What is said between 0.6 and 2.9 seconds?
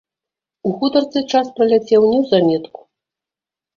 У гутарцы час праляцеў неўзаметку.